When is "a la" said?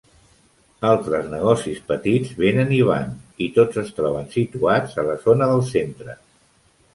5.03-5.19